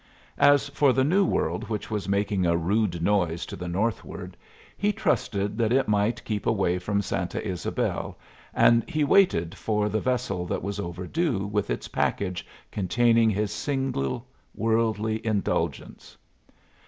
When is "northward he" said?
3.67-4.91